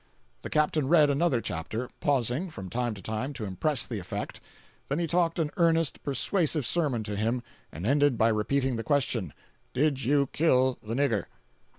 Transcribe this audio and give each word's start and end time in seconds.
The 0.41 0.49
captain 0.49 0.87
read 0.87 1.11
another 1.11 1.41
chapter, 1.41 1.87
pausing, 1.99 2.49
from 2.49 2.71
time 2.71 2.95
to 2.95 3.03
time, 3.03 3.33
to 3.33 3.45
impress 3.45 3.85
the 3.85 3.99
effect. 3.99 4.41
Then 4.87 4.97
he 4.97 5.05
talked 5.05 5.37
an 5.37 5.51
earnest, 5.57 6.01
persuasive 6.01 6.65
sermon 6.65 7.03
to 7.03 7.15
him, 7.15 7.43
and 7.71 7.85
ended 7.85 8.17
by 8.17 8.29
repeating 8.29 8.77
the 8.77 8.83
question: 8.83 9.31
"Did 9.75 10.03
you 10.03 10.25
kill 10.33 10.79
the 10.81 10.95
nigger?" 10.95 11.25